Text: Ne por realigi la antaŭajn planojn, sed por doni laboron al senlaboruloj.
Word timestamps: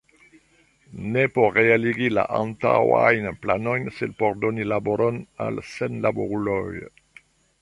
Ne 1.15 1.25
por 1.35 1.51
realigi 1.57 2.07
la 2.19 2.23
antaŭajn 2.39 3.29
planojn, 3.45 3.87
sed 3.99 4.19
por 4.23 4.43
doni 4.47 4.69
laboron 4.73 5.25
al 5.47 5.65
senlaboruloj. 5.77 6.69